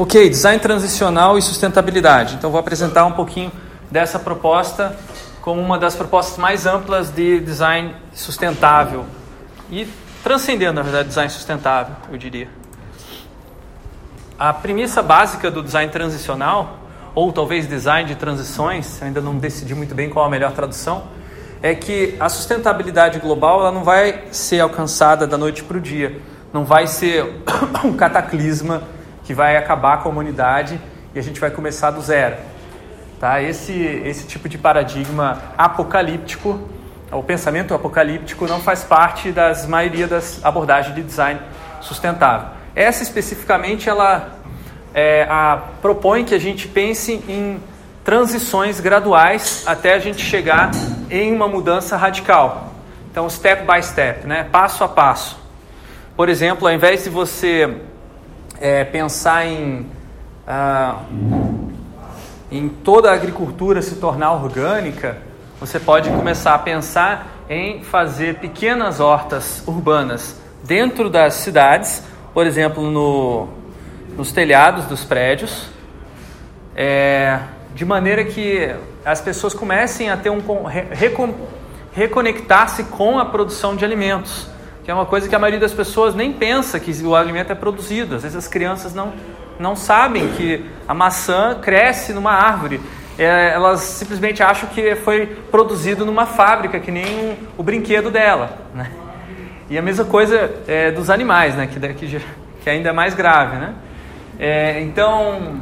[0.00, 2.36] Ok, design transicional e sustentabilidade.
[2.36, 3.50] Então vou apresentar um pouquinho
[3.90, 4.96] dessa proposta
[5.40, 9.06] como uma das propostas mais amplas de design sustentável
[9.68, 9.88] e
[10.22, 12.48] transcendendo, na verdade, design sustentável, eu diria.
[14.38, 16.78] A premissa básica do design transicional,
[17.12, 21.08] ou talvez design de transições, ainda não decidi muito bem qual a melhor tradução,
[21.60, 26.20] é que a sustentabilidade global ela não vai ser alcançada da noite para o dia,
[26.52, 27.42] não vai ser
[27.84, 28.96] um cataclisma
[29.28, 30.80] que vai acabar com a humanidade
[31.14, 32.36] e a gente vai começar do zero.
[33.20, 33.42] Tá?
[33.42, 36.58] Esse, esse tipo de paradigma apocalíptico,
[37.12, 41.38] o pensamento apocalíptico, não faz parte das maioria das abordagens de design
[41.82, 42.48] sustentável.
[42.74, 44.30] Essa especificamente, ela
[44.94, 47.60] é, a, propõe que a gente pense em
[48.02, 50.70] transições graduais até a gente chegar
[51.10, 52.72] em uma mudança radical.
[53.10, 54.48] Então, step by step, né?
[54.50, 55.38] passo a passo.
[56.16, 57.82] Por exemplo, ao invés de você
[58.60, 59.86] é, pensar em,
[60.46, 61.02] ah,
[62.50, 65.18] em toda a agricultura se tornar orgânica,
[65.60, 72.02] você pode começar a pensar em fazer pequenas hortas urbanas dentro das cidades,
[72.34, 73.48] por exemplo, no,
[74.16, 75.68] nos telhados dos prédios,
[76.76, 77.40] é,
[77.74, 80.42] de maneira que as pessoas comecem a ter um
[81.92, 84.48] reconectar-se com a produção de alimentos
[84.88, 87.54] que é uma coisa que a maioria das pessoas nem pensa que o alimento é
[87.54, 88.14] produzido.
[88.14, 89.12] Às vezes as crianças não,
[89.60, 92.80] não sabem que a maçã cresce numa árvore.
[93.18, 98.60] É, elas simplesmente acham que foi produzido numa fábrica, que nem o brinquedo dela.
[98.74, 98.90] Né?
[99.68, 101.66] E a mesma coisa é, dos animais, né?
[101.66, 102.18] que, que,
[102.62, 103.58] que é ainda mais grave.
[103.58, 103.74] Né?
[104.40, 105.60] É, então,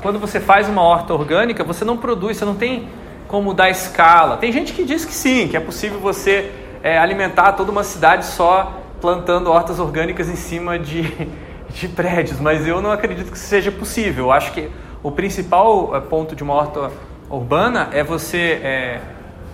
[0.00, 2.86] quando você faz uma horta orgânica, você não produz, você não tem
[3.26, 4.36] como dar escala.
[4.36, 6.52] Tem gente que diz que sim, que é possível você
[6.84, 11.02] é, alimentar toda uma cidade só plantando hortas orgânicas em cima de,
[11.72, 14.26] de prédios, mas eu não acredito que seja possível.
[14.26, 14.70] Eu acho que
[15.02, 16.90] o principal é, ponto de uma horta
[17.30, 19.00] urbana é você é,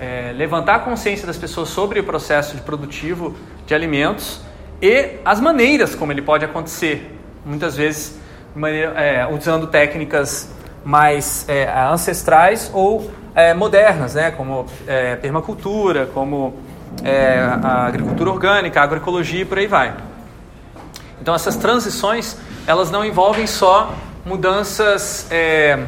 [0.00, 4.40] é, levantar a consciência das pessoas sobre o processo de produtivo de alimentos
[4.82, 7.16] e as maneiras como ele pode acontecer.
[7.46, 8.18] Muitas vezes
[8.56, 10.52] maneira, é, usando técnicas
[10.84, 14.66] mais é, ancestrais ou é, modernas, né, como
[15.22, 16.54] permacultura, como
[17.02, 19.94] é, a agricultura orgânica, a agroecologia e por aí vai.
[21.20, 22.36] Então essas transições
[22.66, 25.86] elas não envolvem só mudanças é,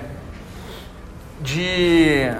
[1.40, 2.30] de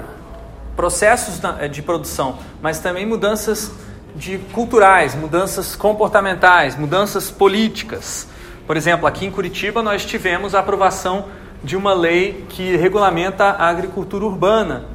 [0.75, 1.41] processos
[1.71, 3.73] de produção, mas também mudanças
[4.15, 8.27] de culturais, mudanças comportamentais, mudanças políticas.
[8.67, 11.27] Por exemplo, aqui em Curitiba nós tivemos a aprovação
[11.63, 14.87] de uma lei que regulamenta a agricultura urbana,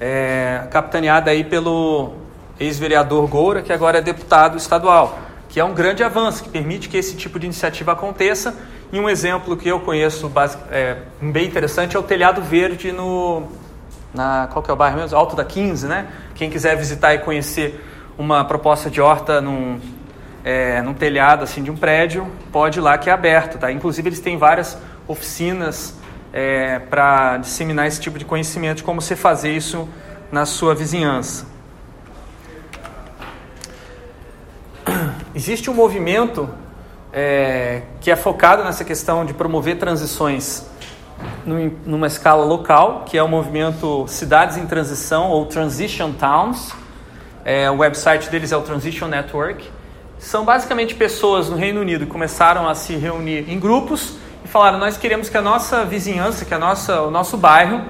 [0.00, 2.23] é, capitaneada aí pelo
[2.58, 6.96] ex-vereador Goura, que agora é deputado estadual, que é um grande avanço, que permite que
[6.96, 8.54] esse tipo de iniciativa aconteça.
[8.92, 10.30] E um exemplo que eu conheço
[10.70, 13.42] é, bem interessante é o Telhado Verde no...
[14.12, 15.16] Na, qual que é o bairro mesmo?
[15.18, 16.06] Alto da 15, né?
[16.36, 17.84] Quem quiser visitar e conhecer
[18.16, 19.80] uma proposta de horta num,
[20.44, 23.72] é, num telhado assim de um prédio, pode ir lá que é aberto, tá?
[23.72, 24.78] Inclusive eles têm várias
[25.08, 25.94] oficinas
[26.32, 29.88] é, para disseminar esse tipo de conhecimento de como você fazer isso
[30.30, 31.53] na sua vizinhança.
[35.36, 36.48] Existe um movimento
[37.12, 40.64] é, que é focado nessa questão de promover transições
[41.44, 46.72] numa escala local, que é o movimento Cidades em Transição ou Transition Towns.
[47.44, 49.68] É, o website deles é o Transition Network.
[50.20, 54.78] São basicamente pessoas no Reino Unido que começaram a se reunir em grupos e falaram:
[54.78, 57.82] nós queremos que a nossa vizinhança, que a nossa, o nosso bairro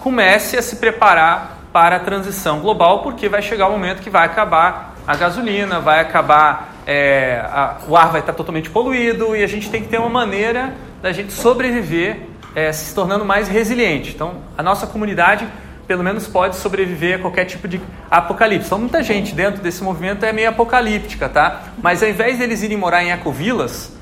[0.00, 4.26] comece a se preparar para a transição global, porque vai chegar o momento que vai
[4.26, 9.46] acabar a gasolina, vai acabar é, a, o ar vai estar totalmente poluído e a
[9.46, 10.72] gente tem que ter uma maneira
[11.02, 12.20] da gente sobreviver
[12.54, 14.14] é, se tornando mais resiliente.
[14.14, 15.46] Então, a nossa comunidade,
[15.86, 17.78] pelo menos, pode sobreviver a qualquer tipo de
[18.10, 18.68] apocalipse.
[18.68, 21.64] Então, muita gente dentro desse movimento é meio apocalíptica, tá?
[21.82, 23.92] Mas ao invés deles irem morar em ecovilas,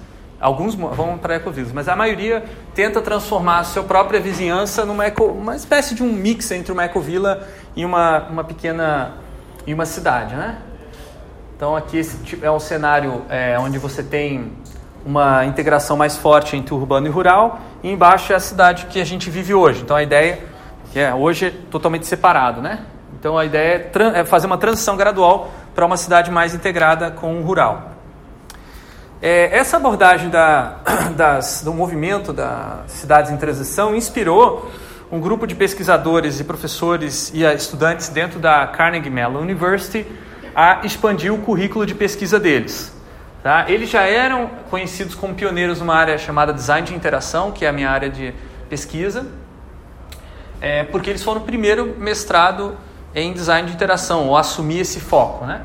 [0.40, 5.24] alguns vão para ecovilas, mas a maioria tenta transformar a sua própria vizinhança numa eco,
[5.24, 7.44] uma espécie de um mix entre uma ecovila
[7.74, 9.14] e uma, uma pequena
[9.66, 10.58] e uma cidade, né?
[11.56, 14.52] Então aqui esse é um cenário é, onde você tem
[15.06, 19.04] uma integração mais forte entre urbano e rural, e embaixo é a cidade que a
[19.06, 19.80] gente vive hoje.
[19.80, 20.38] Então a ideia
[20.92, 22.80] que é hoje é totalmente separado, né?
[23.18, 27.40] Então a ideia é, é fazer uma transição gradual para uma cidade mais integrada com
[27.40, 27.92] o rural.
[29.22, 30.76] É, essa abordagem da,
[31.16, 34.70] das, do movimento das cidades em transição inspirou
[35.10, 40.04] um grupo de pesquisadores e professores e estudantes dentro da Carnegie Mellon University
[40.56, 42.90] a expandir o currículo de pesquisa deles.
[43.42, 43.66] Tá?
[43.68, 47.72] Eles já eram conhecidos como pioneiros numa área chamada design de interação, que é a
[47.72, 48.32] minha área de
[48.66, 49.26] pesquisa,
[50.58, 52.74] é, porque eles foram o primeiro mestrado
[53.14, 55.44] em design de interação, ou assumir esse foco.
[55.44, 55.60] Né?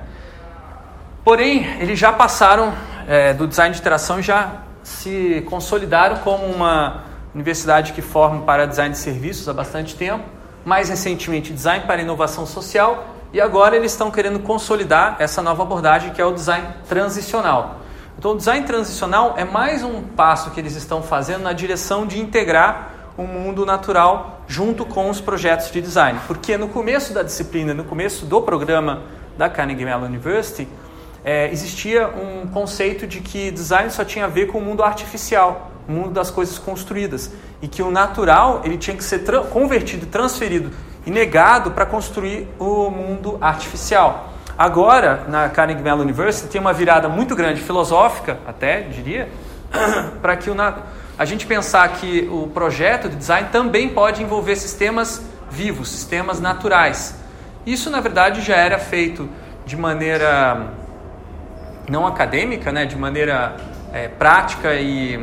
[1.24, 2.74] Porém, eles já passaram
[3.08, 8.66] é, do design de interação e já se consolidaram como uma universidade que forma para
[8.66, 10.26] design de serviços há bastante tempo,
[10.66, 16.12] mais recentemente design para inovação social e agora eles estão querendo consolidar essa nova abordagem
[16.12, 17.78] que é o design transicional.
[18.18, 22.20] Então, o design transicional é mais um passo que eles estão fazendo na direção de
[22.20, 26.20] integrar o mundo natural junto com os projetos de design.
[26.28, 29.04] Porque no começo da disciplina, no começo do programa
[29.38, 30.68] da Carnegie Mellon University,
[31.24, 35.72] é, existia um conceito de que design só tinha a ver com o mundo artificial,
[35.88, 37.32] o mundo das coisas construídas,
[37.62, 40.72] e que o natural ele tinha que ser convertido, transferido
[41.06, 44.30] e negado para construir o mundo artificial.
[44.58, 49.30] Agora, na Carnegie Mellon University, tem uma virada muito grande, filosófica até, diria,
[50.22, 50.56] para que o,
[51.18, 57.16] a gente pensar que o projeto de design também pode envolver sistemas vivos, sistemas naturais.
[57.66, 59.30] Isso, na verdade, já era feito
[59.66, 60.68] de maneira
[61.90, 63.56] não acadêmica, né, de maneira
[63.94, 65.20] é, prática e,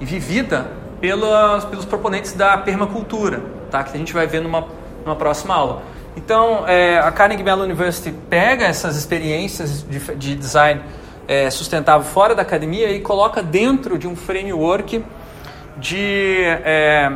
[0.00, 0.66] e vivida
[1.00, 3.40] pelas, pelos proponentes da permacultura,
[3.76, 3.84] tá?
[3.84, 4.66] que a gente vai ver numa,
[5.04, 5.82] numa próxima aula.
[6.16, 10.80] Então, é, a Carnegie Mellon University pega essas experiências de, de design
[11.28, 15.04] é, sustentável fora da academia e coloca dentro de um framework
[15.76, 17.12] de é,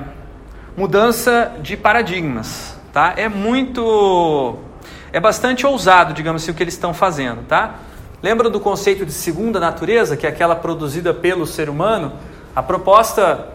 [0.76, 2.78] mudança de paradigmas.
[2.92, 3.14] Tá?
[3.16, 4.56] É muito.
[5.12, 7.46] É bastante ousado, digamos assim, o que eles estão fazendo.
[7.46, 7.76] Tá?
[8.22, 12.12] Lembra do conceito de segunda natureza, que é aquela produzida pelo ser humano?
[12.54, 13.48] A proposta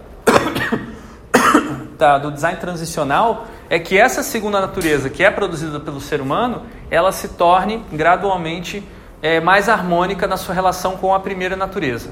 [1.98, 6.64] da, do design transicional é que essa segunda natureza, que é produzida pelo ser humano,
[6.90, 8.84] ela se torne gradualmente
[9.22, 12.12] é, mais harmônica na sua relação com a primeira natureza.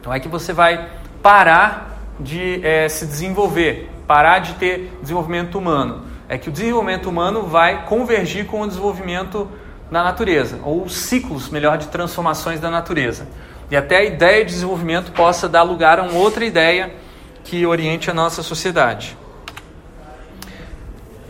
[0.00, 0.88] Então é que você vai
[1.22, 6.04] parar de é, se desenvolver, parar de ter desenvolvimento humano.
[6.28, 9.48] É que o desenvolvimento humano vai convergir com o desenvolvimento
[9.90, 13.28] na natureza, ou ciclos, melhor, de transformações da natureza.
[13.70, 16.92] E até a ideia de desenvolvimento possa dar lugar a uma outra ideia
[17.46, 19.16] que oriente a nossa sociedade.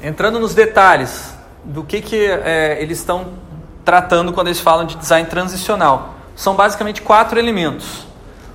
[0.02, 3.34] Entrando nos detalhes do que, que é, eles estão
[3.84, 8.06] tratando quando eles falam de design transicional, são basicamente quatro elementos.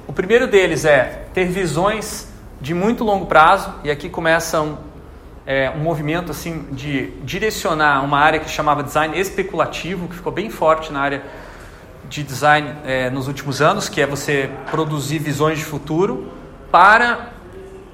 [0.08, 2.28] O primeiro deles é ter visões
[2.60, 4.78] de muito longo prazo, e aqui começa um,
[5.46, 10.50] é, um movimento assim de direcionar uma área que chamava design especulativo, que ficou bem
[10.50, 11.24] forte na área
[12.10, 16.32] de design é, nos últimos anos, que é você produzir visões de futuro
[16.72, 17.41] para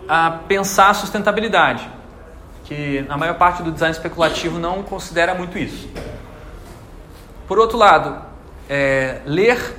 [0.07, 1.89] a pensar a sustentabilidade,
[2.63, 5.89] que a maior parte do design especulativo não considera muito isso.
[7.48, 8.21] Por outro lado,
[8.69, 9.75] é, ler,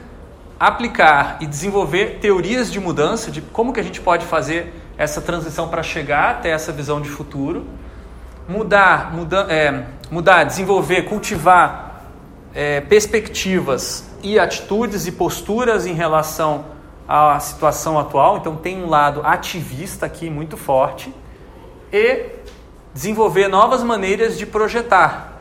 [0.59, 5.69] aplicar e desenvolver teorias de mudança, de como que a gente pode fazer essa transição
[5.69, 7.67] para chegar até essa visão de futuro,
[8.49, 12.03] mudar, muda, é, mudar desenvolver, cultivar
[12.55, 16.78] é, perspectivas e atitudes e posturas em relação
[17.09, 21.13] à situação atual, então tem um lado ativista aqui muito forte,
[21.91, 22.27] e
[22.93, 25.39] desenvolver novas maneiras de projetar,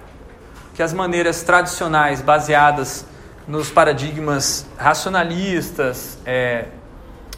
[0.74, 3.06] que as maneiras tradicionais baseadas
[3.48, 6.66] nos paradigmas racionalistas, é,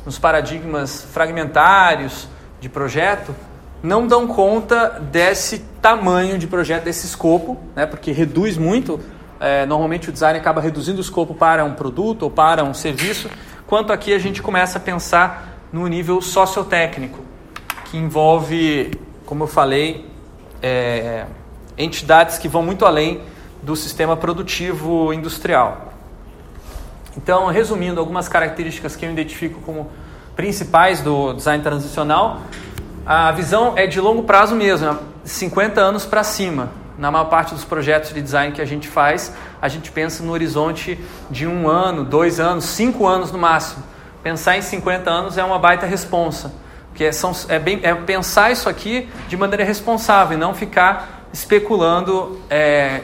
[0.05, 2.27] nos paradigmas fragmentários
[2.59, 3.33] de projeto,
[3.81, 8.99] não dão conta desse tamanho de projeto, desse escopo, né, porque reduz muito.
[9.39, 13.29] É, normalmente o design acaba reduzindo o escopo para um produto ou para um serviço,
[13.69, 17.19] quanto aqui a gente começa a pensar no nível sociotécnico,
[17.85, 20.09] que envolve, como eu falei,
[20.59, 21.27] é,
[21.77, 23.21] entidades que vão muito além
[23.61, 25.93] do sistema produtivo industrial.
[27.15, 29.91] Então, resumindo algumas características que eu identifico como
[30.35, 32.41] principais do design transicional,
[33.05, 36.71] a visão é de longo prazo mesmo, 50 anos para cima.
[36.99, 40.33] Na maior parte dos projetos de design que a gente faz, a gente pensa no
[40.33, 40.99] horizonte
[41.31, 43.81] de um ano, dois anos, cinco anos no máximo.
[44.21, 46.53] Pensar em 50 anos é uma baita responsa.
[46.89, 51.25] Porque é, são, é, bem, é pensar isso aqui de maneira responsável e não ficar
[51.31, 52.99] especulando é,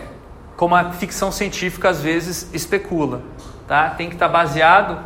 [0.58, 3.22] como a ficção científica às vezes especula.
[3.66, 3.92] Tá?
[3.92, 5.06] Tem que estar baseado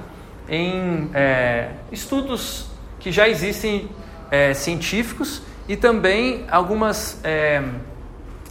[0.50, 2.65] em é, estudos
[3.00, 3.88] que já existem
[4.31, 7.62] é, científicos e também algumas é,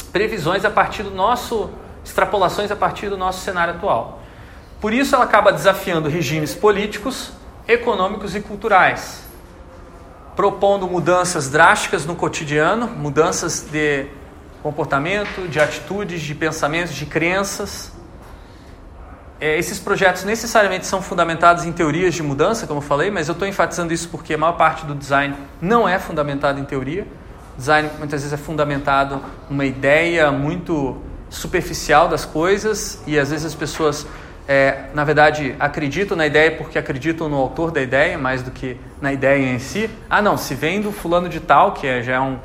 [0.09, 1.71] previsões a partir do nosso,
[2.05, 4.23] extrapolações a partir do nosso cenário atual.
[4.81, 7.33] Por isso ela acaba desafiando regimes políticos,
[7.67, 9.23] econômicos e culturais,
[10.35, 14.07] propondo mudanças drásticas no cotidiano, mudanças de
[14.62, 17.93] comportamento, de atitudes, de pensamentos, de crenças,
[19.41, 23.33] é, esses projetos necessariamente são fundamentados em teorias de mudança, como eu falei, mas eu
[23.33, 27.07] estou enfatizando isso porque a maior parte do design não é fundamentado em teoria.
[27.59, 30.97] Design muitas vezes é fundamentado numa ideia muito
[31.29, 34.07] superficial das coisas e às vezes as pessoas,
[34.47, 38.77] é, na verdade, acreditam na ideia porque acreditam no autor da ideia mais do que
[39.00, 39.91] na ideia em si.
[40.09, 42.38] Ah, não, se vem do fulano de tal, que é, já é um,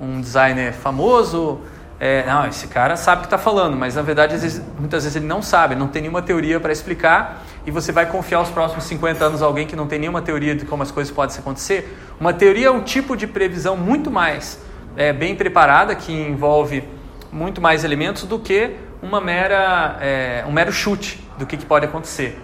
[0.00, 1.60] um designer famoso,
[1.98, 5.16] é, não, esse cara sabe o que está falando, mas na verdade vezes, muitas vezes
[5.16, 8.84] ele não sabe, não tem nenhuma teoria para explicar e você vai confiar os próximos
[8.84, 11.94] 50 anos a alguém que não tem nenhuma teoria de como as coisas podem acontecer.
[12.20, 14.60] Uma teoria é um tipo de previsão muito mais
[14.94, 16.84] é, bem preparada, que envolve
[17.32, 21.86] muito mais elementos do que uma mera, é, um mero chute do que, que pode
[21.86, 22.38] acontecer.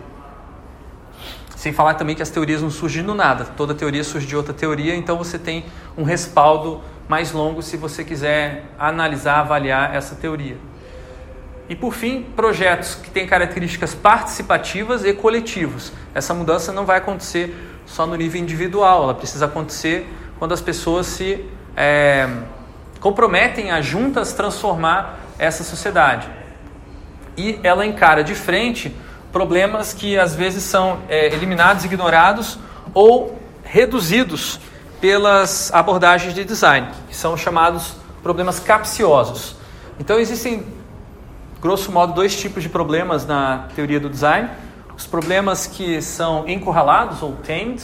[1.55, 4.55] Sem falar também que as teorias não surgem do nada, toda teoria surge de outra
[4.55, 10.57] teoria, então você tem um respaldo mais longo se você quiser analisar, avaliar essa teoria.
[11.69, 15.93] E por fim, projetos que têm características participativas e coletivos.
[16.15, 17.55] Essa mudança não vai acontecer
[17.87, 21.45] só no nível individual, ela precisa acontecer quando as pessoas se
[21.77, 22.29] é,
[23.01, 26.29] comprometem a juntas transformar essa sociedade.
[27.37, 28.95] E ela encara de frente
[29.31, 32.59] problemas que às vezes são é, eliminados, ignorados
[32.95, 34.59] ou reduzidos
[35.01, 39.57] pelas abordagens de design, que são chamados problemas capciosos.
[40.01, 40.67] Então existem,
[41.61, 44.49] grosso modo, dois tipos de problemas na teoria do design:
[44.97, 47.83] os problemas que são encurralados ou tamed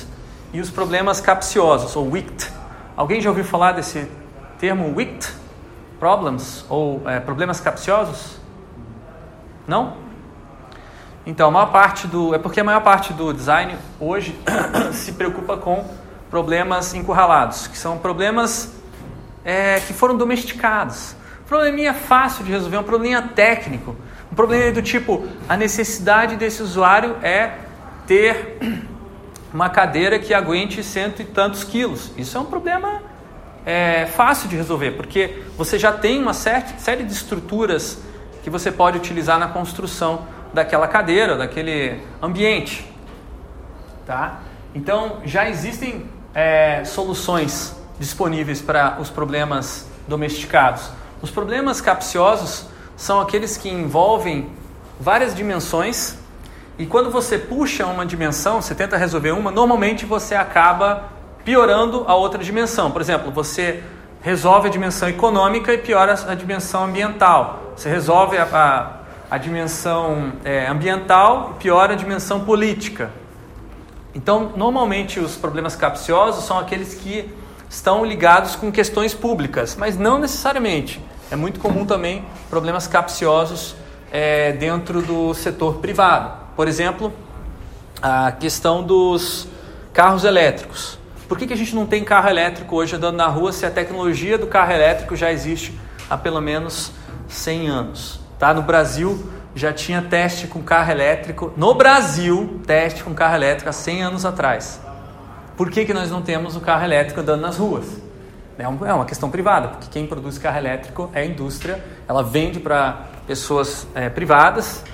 [0.53, 2.51] e os problemas capciosos ou wicked.
[2.97, 4.11] Alguém já ouviu falar desse
[4.59, 5.29] termo wicked
[5.99, 8.41] problems ou é, problemas capciosos?
[9.67, 9.97] Não?
[11.25, 12.35] Então, a maior parte do.
[12.35, 14.37] É porque a maior parte do design hoje
[14.93, 15.85] se preocupa com
[16.29, 18.73] problemas encurralados, que são problemas
[19.45, 21.15] é, que foram domesticados.
[21.47, 23.95] Probleminha fácil de resolver, um probleminha técnico.
[24.33, 27.59] Um problema do tipo: a necessidade desse usuário é
[28.07, 28.59] ter
[29.53, 32.11] uma cadeira que aguente cento e tantos quilos.
[32.17, 33.03] Isso é um problema
[33.67, 37.99] é, fácil de resolver, porque você já tem uma série de estruturas
[38.43, 42.91] que você pode utilizar na construção daquela cadeira, daquele ambiente.
[44.07, 44.41] Tá?
[44.75, 50.89] Então, já existem é, soluções disponíveis para os problemas domesticados.
[51.21, 52.72] Os problemas capciosos
[53.03, 54.49] são aqueles que envolvem
[55.01, 56.17] várias dimensões
[56.79, 61.09] e quando você puxa uma dimensão, você tenta resolver uma, normalmente você acaba
[61.45, 62.93] piorando a outra dimensão.
[62.93, 63.83] Por exemplo, você
[64.21, 67.73] resolve a dimensão econômica e piora a dimensão ambiental.
[67.75, 73.11] Você resolve a, a a dimensão é, ambiental e piora a dimensão política.
[74.15, 77.29] Então, normalmente os problemas capciosos são aqueles que
[77.69, 81.01] estão ligados com questões públicas, mas não necessariamente.
[81.33, 83.75] É muito comum também problemas capciosos
[84.13, 86.31] é, dentro do setor privado.
[86.55, 87.11] Por exemplo,
[88.03, 89.49] a questão dos
[89.95, 90.99] carros elétricos.
[91.27, 93.71] Por que, que a gente não tem carro elétrico hoje andando na rua se a
[93.71, 95.75] tecnologia do carro elétrico já existe
[96.11, 96.93] há pelo menos
[97.29, 98.21] 100 anos?
[98.39, 98.53] Tá?
[98.53, 101.51] No Brasil já tinha teste com carro elétrico.
[101.57, 104.83] No Brasil, teste com carro elétrico há 100 anos atrás.
[105.57, 108.12] Por que, que nós não temos o carro elétrico andando nas ruas?
[108.59, 112.61] É, é uma questão privada, porque quem produz carro elétrico é a indústria, ela vende
[112.61, 114.85] para pessoas é, privadas.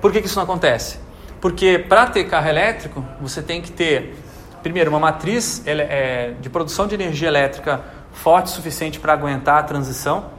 [0.00, 0.98] Por que, que isso não acontece?
[1.40, 4.16] Porque para ter carro elétrico, você tem que ter,
[4.62, 7.80] primeiro, uma matriz é, de produção de energia elétrica
[8.12, 10.30] forte o suficiente para aguentar a transição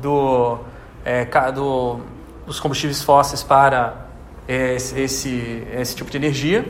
[0.00, 0.58] do
[1.04, 2.00] é, do,
[2.46, 4.06] dos combustíveis fósseis para
[4.48, 6.64] é, esse, esse tipo de energia.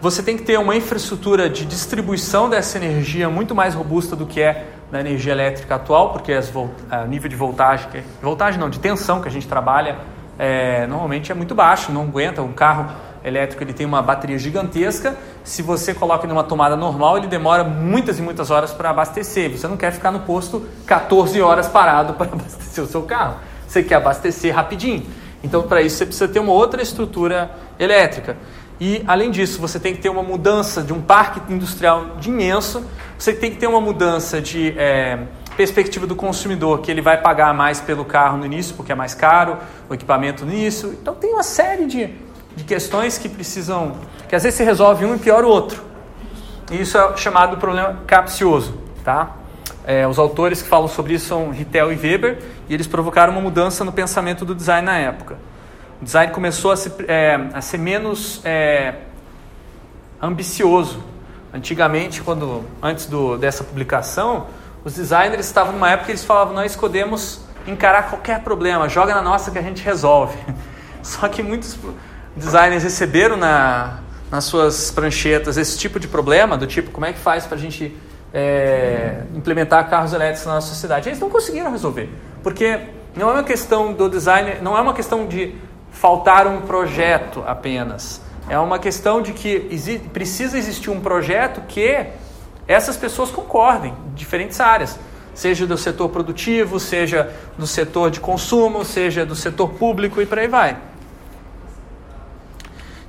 [0.00, 4.40] Você tem que ter uma infraestrutura de distribuição dessa energia muito mais robusta do que
[4.40, 7.88] é na energia elétrica atual, porque o nível de voltagem,
[8.22, 9.96] voltagem não, de tensão que a gente trabalha
[10.38, 12.40] é, normalmente é muito baixo, não aguenta.
[12.42, 12.86] Um carro
[13.24, 15.16] elétrico ele tem uma bateria gigantesca.
[15.42, 19.50] Se você coloca em uma tomada normal, ele demora muitas e muitas horas para abastecer.
[19.50, 23.36] Você não quer ficar no posto 14 horas parado para abastecer o seu carro
[23.68, 25.06] você quer abastecer rapidinho.
[25.44, 28.36] Então, para isso, você precisa ter uma outra estrutura elétrica.
[28.80, 32.84] E, além disso, você tem que ter uma mudança de um parque industrial de imenso,
[33.18, 35.18] você tem que ter uma mudança de é,
[35.56, 39.14] perspectiva do consumidor, que ele vai pagar mais pelo carro no início, porque é mais
[39.14, 39.56] caro,
[39.88, 40.90] o equipamento no início.
[40.92, 42.10] Então, tem uma série de,
[42.54, 43.96] de questões que precisam,
[44.28, 45.82] que às vezes se resolve um e piora o outro.
[46.70, 49.34] E isso é chamado problema capcioso, tá?
[49.84, 53.40] É, os autores que falam sobre isso são Rittel e Weber, e eles provocaram uma
[53.40, 55.38] mudança no pensamento do design na época.
[56.00, 58.94] O design começou a ser, é, a ser menos é,
[60.22, 61.02] ambicioso.
[61.52, 64.46] Antigamente, quando antes do, dessa publicação,
[64.84, 69.22] os designers estavam numa época que eles falavam: nós podemos encarar qualquer problema, joga na
[69.22, 70.38] nossa que a gente resolve.
[71.02, 71.76] Só que muitos,
[72.36, 73.98] designers receberam na,
[74.30, 77.60] nas suas pranchetas esse tipo de problema, do tipo, como é que faz para a
[77.60, 77.96] gente
[78.32, 81.08] é, implementar carros elétricos na nossa sociedade?
[81.08, 82.08] Eles não conseguiram resolver,
[82.42, 82.78] porque
[83.16, 85.54] não é uma questão do design, não é uma questão de
[86.00, 88.20] faltar um projeto apenas.
[88.48, 92.06] É uma questão de que exi precisa existir um projeto que
[92.68, 94.98] essas pessoas concordem, diferentes áreas,
[95.34, 100.38] seja do setor produtivo, seja do setor de consumo, seja do setor público e por
[100.38, 100.76] aí vai.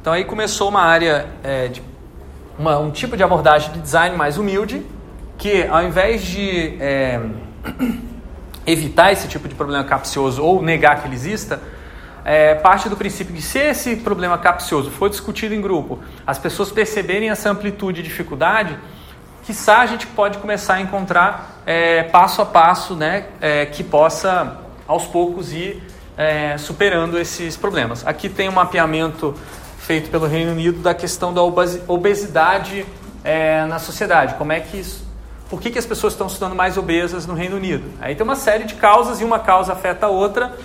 [0.02, 1.84] Então aí começou uma área é, de
[2.58, 4.84] uma, um tipo de abordagem de design mais humilde,
[5.38, 7.22] que ao invés de é,
[8.66, 11.60] evitar esse tipo de problema capcioso ou negar que ele exista,
[12.30, 16.72] é, parte do princípio que se esse problema capcioso for discutido em grupo, as pessoas
[16.72, 18.78] perceberem essa amplitude e dificuldade,
[19.44, 24.60] quiçá a gente pode começar a encontrar é, passo a passo né, é, que possa
[24.88, 25.82] aos poucos ir
[26.16, 28.06] é, superando esses problemas.
[28.06, 29.34] Aqui tem um mapeamento
[29.80, 32.86] feito pelo Reino Unido da questão da obesidade
[33.24, 34.36] é, na sociedade.
[34.36, 35.04] Como é que isso,
[35.50, 37.90] por que, que as pessoas estão se tornando mais obesas no Reino Unido?
[38.00, 40.56] Aí tem uma série de causas e uma causa afeta a outra.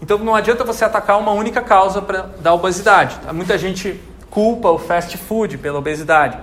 [0.00, 3.18] Então não adianta você atacar uma única causa pra, da obesidade.
[3.32, 4.00] Muita gente
[4.30, 6.38] culpa o fast food pela obesidade,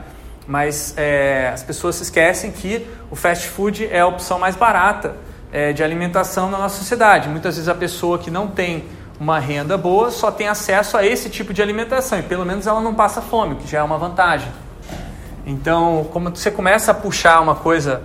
[0.48, 5.16] mas é, as pessoas se esquecem que o fast food é a opção mais barata
[5.52, 7.30] é, de alimentação na nossa sociedade.
[7.30, 8.84] Muitas vezes a pessoa que não tem
[9.20, 12.82] uma renda boa só tem acesso a esse tipo de alimentação e pelo menos ela
[12.82, 14.52] não passa fome, o que já é uma vantagem.
[15.46, 18.02] Então, como você começa a puxar uma coisa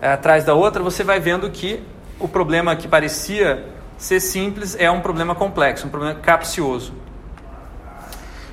[0.00, 1.82] é, atrás da outra, você vai vendo que
[2.20, 3.64] o problema que parecia
[4.02, 6.92] ser simples é um problema complexo, um problema capcioso.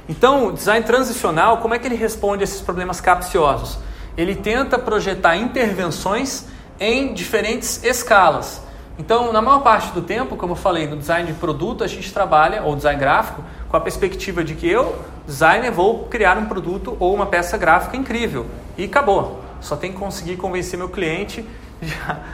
[0.08, 3.80] Então, o design transicional, como é que ele responde a esses problemas capciosos?
[4.16, 6.46] Ele tenta projetar intervenções
[6.80, 8.62] em diferentes escalas.
[9.00, 12.14] Então, na maior parte do tempo, como eu falei, no design de produto, a gente
[12.14, 16.96] trabalha, ou design gráfico, com a perspectiva de que eu, designer, vou criar um produto
[17.00, 18.46] ou uma peça gráfica incrível.
[18.78, 19.44] E acabou.
[19.62, 21.44] Só tem que conseguir convencer meu cliente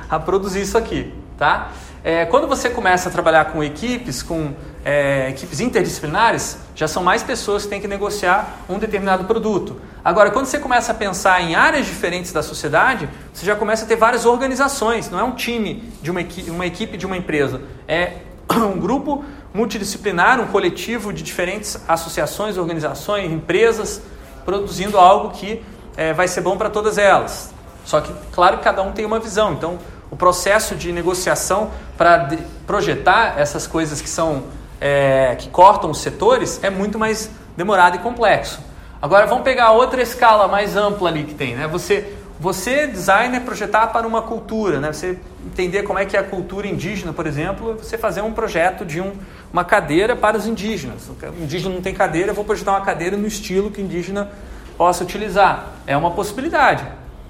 [0.09, 1.71] a produzir isso aqui, tá?
[2.07, 4.53] É, quando você começa a trabalhar com equipes, com
[4.85, 9.81] é, equipes interdisciplinares, já são mais pessoas que têm que negociar um determinado produto.
[10.03, 13.87] Agora, quando você começa a pensar em áreas diferentes da sociedade, você já começa a
[13.87, 15.09] ter várias organizações.
[15.09, 17.59] Não é um time de uma equipe, uma equipe de uma empresa.
[17.87, 18.17] É
[18.53, 23.99] um grupo multidisciplinar, um coletivo de diferentes associações, organizações, empresas,
[24.45, 25.59] produzindo algo que
[25.97, 27.51] é, vai ser bom para todas elas.
[27.83, 29.53] Só que, claro, cada um tem uma visão.
[29.53, 29.79] Então,
[30.11, 32.29] o processo de negociação para
[32.65, 34.43] projetar essas coisas que são
[34.79, 38.59] é, que cortam os setores é muito mais demorado e complexo.
[39.01, 41.67] Agora vamos pegar outra escala mais ampla ali que tem, né?
[41.67, 44.91] Você, você designer projetar para uma cultura, né?
[44.91, 48.85] Você entender como é que é a cultura indígena, por exemplo, você fazer um projeto
[48.85, 49.13] de um,
[49.51, 51.07] uma cadeira para os indígenas.
[51.07, 54.29] O indígena não tem cadeira, eu vou projetar uma cadeira no estilo que o indígena
[54.77, 55.73] possa utilizar.
[55.85, 56.85] É uma possibilidade.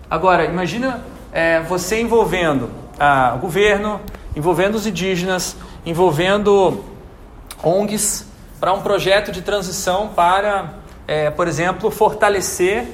[0.10, 1.02] Agora, imagina
[1.36, 4.00] é, você envolvendo ah, o governo,
[4.38, 6.82] envolvendo os indígenas, envolvendo
[7.62, 8.26] ONGs
[8.58, 12.88] para um projeto de transição para, é, por exemplo, fortalecer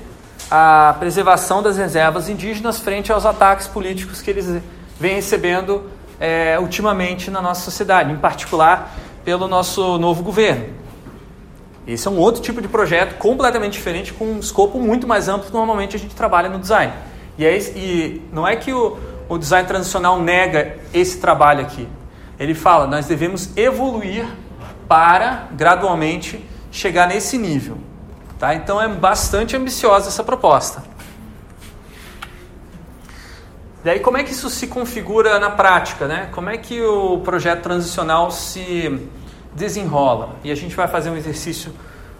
[0.50, 4.60] a preservação das reservas indígenas frente aos ataques políticos que eles
[5.00, 5.84] vêm recebendo
[6.20, 8.92] é, ultimamente na nossa sociedade, em particular
[9.24, 10.66] pelo nosso novo governo.
[11.86, 15.46] Esse é um outro tipo de projeto completamente diferente, com um escopo muito mais amplo
[15.46, 16.92] que normalmente a gente trabalha no design.
[17.38, 18.98] E, é, e não é que o,
[19.30, 21.88] o design transicional nega esse trabalho aqui.
[22.40, 24.26] Ele fala, nós devemos evoluir
[24.88, 27.78] para gradualmente chegar nesse nível.
[28.38, 28.56] Tá?
[28.56, 30.84] Então é bastante ambiciosa essa proposta.
[33.84, 36.30] Daí como é que isso se configura na prática, né?
[36.32, 39.08] Como é que o projeto transicional se
[39.56, 40.36] desenrola?
[40.44, 41.74] E a gente vai fazer um exercício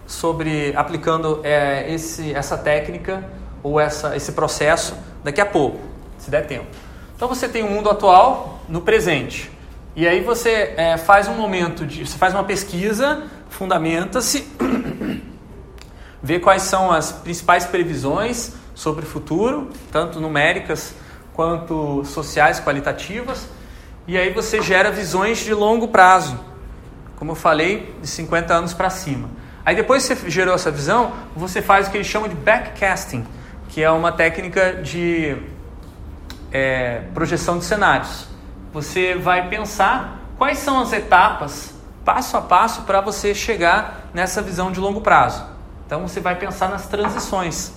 [0.06, 3.24] sobre aplicando é, esse, essa técnica
[3.62, 5.80] ou essa, esse processo daqui a pouco,
[6.18, 6.66] se der tempo.
[7.14, 9.50] Então você tem o mundo atual no presente.
[9.94, 12.06] E aí você é, faz um momento de.
[12.06, 14.48] Você faz uma pesquisa, fundamenta-se,
[16.22, 20.94] vê quais são as principais previsões sobre o futuro, tanto numéricas
[21.32, 23.46] quanto sociais, qualitativas,
[24.06, 26.38] e aí você gera visões de longo prazo,
[27.16, 29.30] como eu falei, de 50 anos para cima.
[29.64, 33.24] Aí depois que você gerou essa visão, você faz o que eles chamam de backcasting,
[33.72, 35.34] que é uma técnica de
[36.52, 38.26] é, projeção de cenários.
[38.70, 44.70] Você vai pensar quais são as etapas, passo a passo, para você chegar nessa visão
[44.70, 45.46] de longo prazo.
[45.86, 47.72] Então você vai pensar nas transições.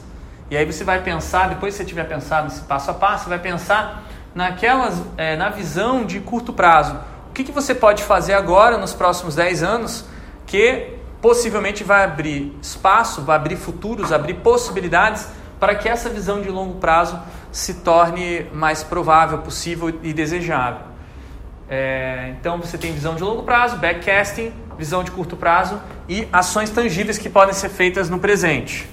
[0.52, 3.30] E aí você vai pensar, depois que você tiver pensado nesse passo a passo, você
[3.30, 4.04] vai pensar
[4.36, 7.00] naquelas, é, na visão de curto prazo.
[7.30, 10.04] O que, que você pode fazer agora, nos próximos 10 anos,
[10.46, 15.30] que possivelmente vai abrir espaço, vai abrir futuros, abrir possibilidades
[15.60, 17.20] para que essa visão de longo prazo
[17.52, 20.82] se torne mais provável, possível e desejável.
[21.70, 26.70] É, então você tem visão de longo prazo, backcasting, visão de curto prazo e ações
[26.70, 28.88] tangíveis que podem ser feitas no presente.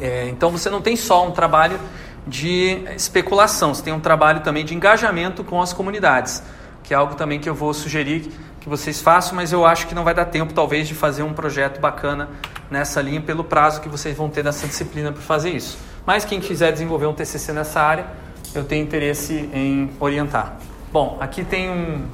[0.00, 1.78] É, então você não tem só um trabalho
[2.26, 6.42] de especulação, você tem um trabalho também de engajamento com as comunidades,
[6.82, 9.94] que é algo também que eu vou sugerir que vocês façam, mas eu acho que
[9.94, 12.28] não vai dar tempo talvez de fazer um projeto bacana
[12.70, 15.78] nessa linha pelo prazo que vocês vão ter nessa disciplina para fazer isso.
[16.04, 18.06] Mas quem quiser desenvolver um TCC nessa área,
[18.54, 20.56] eu tenho interesse em orientar.
[20.92, 22.06] Bom, aqui tem um,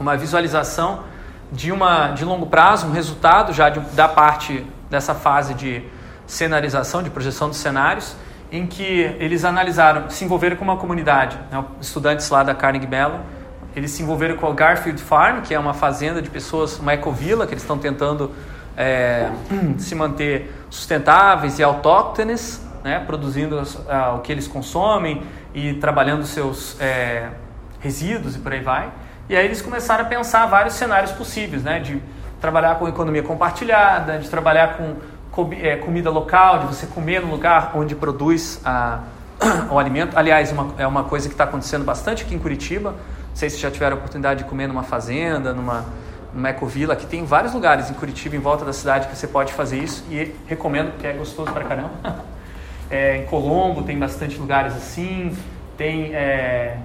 [0.00, 1.04] uma visualização
[1.52, 5.82] de uma de longo prazo, um resultado já de, da parte dessa fase de
[6.26, 8.16] cenarização, de projeção dos cenários,
[8.50, 8.82] em que
[9.18, 13.20] eles analisaram, se envolveram com uma comunidade, né, estudantes lá da Carnegie Mellon,
[13.74, 17.46] eles se envolveram com a Garfield Farm, que é uma fazenda de pessoas, uma ecovila,
[17.46, 18.30] que eles estão tentando
[18.76, 19.30] é,
[19.78, 23.62] se manter sustentáveis e autóctones, né, produzindo
[24.14, 25.22] o que eles consomem
[25.54, 27.28] e trabalhando seus é,
[27.80, 28.90] resíduos e por aí vai.
[29.28, 32.02] E aí eles começaram a pensar vários cenários possíveis, né, de
[32.40, 34.96] trabalhar com economia compartilhada, de trabalhar com
[35.60, 39.00] é, comida local, de você comer no lugar onde produz a,
[39.70, 40.18] o alimento.
[40.18, 42.94] Aliás, uma, é uma coisa que está acontecendo bastante aqui em Curitiba.
[43.32, 45.86] Não sei se já tiveram a oportunidade de comer numa fazenda, numa,
[46.34, 46.92] numa ecovila.
[46.92, 50.04] Aqui tem vários lugares em Curitiba, em volta da cidade, que você pode fazer isso
[50.10, 51.90] e recomendo porque é gostoso pra caramba.
[52.90, 55.34] É, em Colombo tem bastante lugares assim.
[55.78, 56.14] Tem.
[56.14, 56.76] É,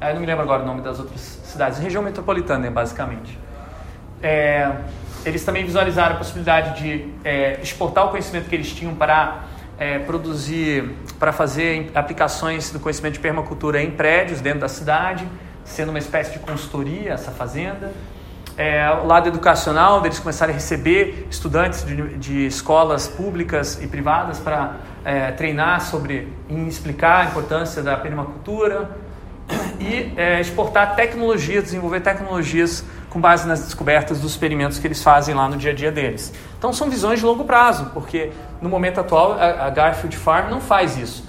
[0.00, 1.80] eu não me lembro agora o nome das outras cidades.
[1.80, 3.36] Região metropolitana, basicamente.
[4.22, 4.70] É,
[5.26, 9.40] eles também visualizaram a possibilidade de é, exportar o conhecimento que eles tinham para
[9.76, 15.26] é, produzir, para fazer aplicações do conhecimento de permacultura em prédios dentro da cidade
[15.70, 17.92] sendo uma espécie de consultoria essa fazenda.
[18.56, 24.38] É, o lado educacional, deles começarem a receber estudantes de, de escolas públicas e privadas
[24.38, 28.90] para é, treinar sobre e explicar a importância da permacultura
[29.80, 35.34] e é, exportar tecnologias, desenvolver tecnologias com base nas descobertas dos experimentos que eles fazem
[35.34, 36.32] lá no dia a dia deles.
[36.58, 38.30] Então são visões de longo prazo, porque
[38.60, 41.24] no momento atual a Garfield Farm não faz isso.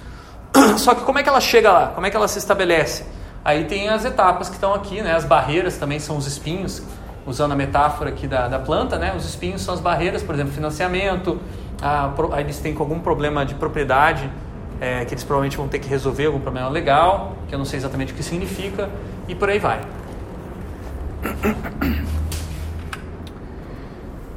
[0.76, 1.86] Só que como é que ela chega lá?
[1.88, 3.04] Como é que ela se estabelece?
[3.44, 5.14] Aí tem as etapas que estão aqui, né?
[5.14, 6.82] As barreiras também são os espinhos,
[7.26, 9.14] usando a metáfora aqui da, da planta, né?
[9.16, 11.40] Os espinhos são as barreiras, por exemplo, financiamento.
[11.80, 14.30] A, aí eles têm algum problema de propriedade,
[14.80, 17.78] é, que eles provavelmente vão ter que resolver algum problema legal, que eu não sei
[17.78, 18.88] exatamente o que significa,
[19.26, 19.80] e por aí vai.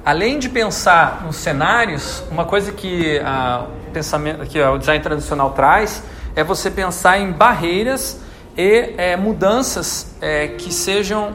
[0.03, 5.51] Além de pensar nos cenários, uma coisa que, a, o, pensamento, que o design tradicional
[5.51, 6.03] traz
[6.35, 8.24] é você pensar em barreiras
[8.57, 11.33] e é, mudanças é, que sejam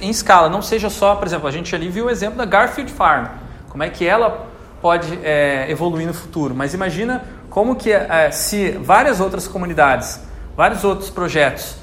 [0.00, 2.92] em escala, não seja só, por exemplo, a gente ali viu o exemplo da Garfield
[2.92, 3.26] Farm,
[3.70, 4.46] como é que ela
[4.80, 10.20] pode é, evoluir no futuro, mas imagina como que é, se várias outras comunidades,
[10.56, 11.76] vários outros projetos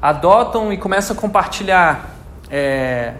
[0.00, 2.16] adotam e começam a compartilhar
[2.50, 3.12] é,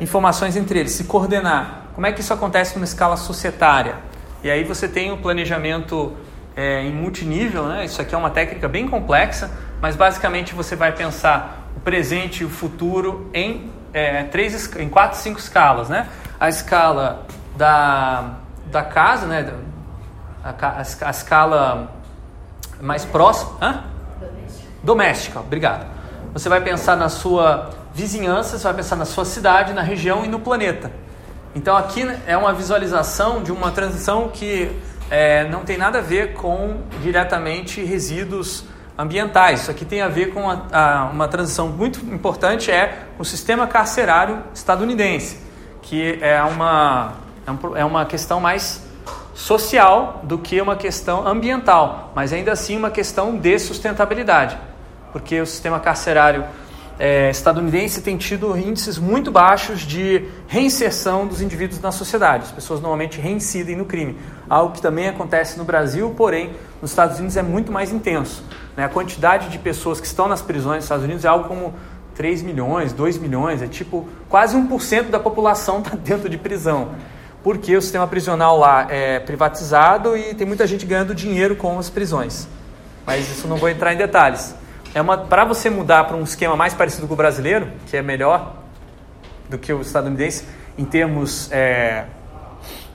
[0.00, 3.96] informações entre eles, se coordenar, como é que isso acontece numa escala societária?
[4.42, 6.12] E aí você tem o um planejamento
[6.56, 7.84] é, em multinível, né?
[7.84, 9.50] isso aqui é uma técnica bem complexa,
[9.84, 15.18] mas basicamente você vai pensar o presente e o futuro em, é, três, em quatro,
[15.18, 15.90] cinco escalas.
[15.90, 16.08] Né?
[16.40, 18.30] A escala da,
[18.70, 19.52] da casa, né?
[20.42, 21.92] a, a, a escala
[22.80, 23.58] mais próxima.
[23.60, 23.84] Hã?
[24.18, 24.68] Doméstica.
[24.82, 25.86] Doméstica, obrigado.
[26.32, 30.28] Você vai pensar na sua vizinhança, você vai pensar na sua cidade, na região e
[30.28, 30.90] no planeta.
[31.54, 36.32] Então aqui é uma visualização de uma transição que é, não tem nada a ver
[36.32, 38.64] com diretamente resíduos
[38.96, 39.62] ambientais.
[39.62, 43.66] Isso aqui tem a ver com a, a, uma transição muito importante é o sistema
[43.66, 45.38] carcerário estadunidense,
[45.82, 47.14] que é uma,
[47.46, 48.82] é, é uma questão mais
[49.34, 54.56] social do que uma questão ambiental, mas ainda assim uma questão de sustentabilidade,
[55.12, 56.44] porque o sistema carcerário
[56.98, 62.44] é, estadunidense tem tido índices muito baixos de reinserção dos indivíduos na sociedade.
[62.44, 64.16] As pessoas normalmente reincidem no crime,
[64.48, 68.44] algo que também acontece no Brasil, porém nos Estados Unidos é muito mais intenso.
[68.76, 68.84] Né?
[68.84, 71.74] A quantidade de pessoas que estão nas prisões nos Estados Unidos é algo como
[72.14, 76.90] 3 milhões, 2 milhões, é tipo quase 1% da população está dentro de prisão.
[77.42, 81.90] Porque o sistema prisional lá é privatizado e tem muita gente ganhando dinheiro com as
[81.90, 82.48] prisões.
[83.04, 84.54] Mas isso não vou entrar em detalhes.
[84.94, 88.02] É uma para você mudar para um esquema mais parecido com o brasileiro, que é
[88.02, 88.56] melhor
[89.48, 90.44] do que o estadunidense
[90.78, 92.04] em termos é,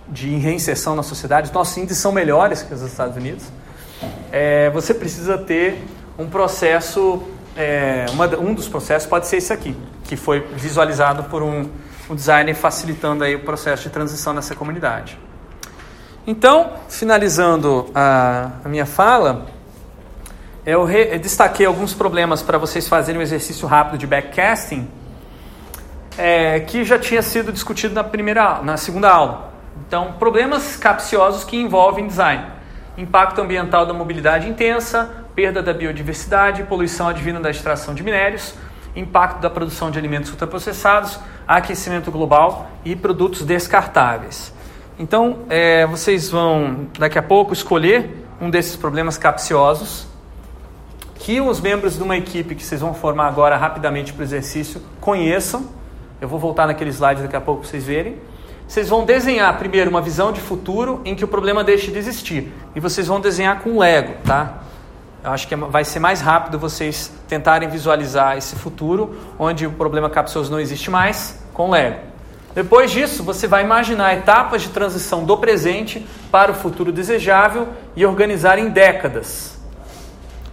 [0.08, 3.46] de reinserção na sociedade, os nossos índices são melhores que os Estados Unidos
[4.32, 5.84] é, você precisa ter
[6.18, 7.24] um processo,
[7.56, 11.70] é, uma, um dos processos pode ser esse aqui, que foi visualizado por um
[12.08, 15.20] o design facilitando aí o processo de transição nessa comunidade.
[16.26, 19.46] Então, finalizando a, a minha fala,
[20.66, 24.88] eu, re, eu, destaquei alguns problemas para vocês fazerem um exercício rápido de backcasting,
[26.18, 29.54] é, que já tinha sido discutido na primeira, na segunda aula.
[29.88, 32.46] Então, problemas capciosos que envolvem design:
[32.98, 38.54] impacto ambiental da mobilidade intensa, perda da biodiversidade, poluição advinda da extração de minérios,
[38.96, 44.54] impacto da produção de alimentos ultraprocessados, aquecimento global e produtos descartáveis.
[45.00, 50.09] Então, é, vocês vão daqui a pouco escolher um desses problemas capciosos
[51.30, 54.82] que os membros de uma equipe que vocês vão formar agora rapidamente para o exercício
[55.00, 55.64] conheçam.
[56.20, 58.16] Eu vou voltar naquele slide daqui a pouco para vocês verem.
[58.68, 62.52] Vocês vão desenhar primeiro uma visão de futuro em que o problema deixe de existir.
[62.76, 64.64] E vocês vão desenhar com Lego, tá?
[65.24, 69.72] Eu acho que é vai ser mais rápido vocês tentarem visualizar esse futuro onde o
[69.72, 72.00] problema capcioso não existe mais com Lego.
[72.56, 78.04] Depois disso, você vai imaginar etapas de transição do presente para o futuro desejável e
[78.04, 79.59] organizar em décadas.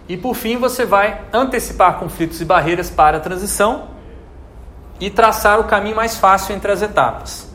[0.07, 3.89] E por fim, você vai antecipar conflitos e barreiras para a transição
[4.99, 7.47] e traçar o caminho mais fácil entre as etapas.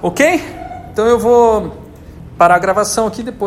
[0.00, 0.42] Ok?
[0.92, 1.76] Então eu vou
[2.38, 3.44] parar a gravação aqui depois.